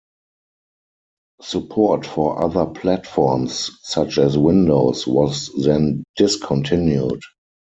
Support 1.43 2.07
for 2.07 2.41
other 2.43 2.65
platforms, 2.65 3.69
such 3.83 4.17
as 4.17 4.35
Windows, 4.35 5.05
was 5.05 5.51
then 5.55 6.03
discontinued. 6.15 7.21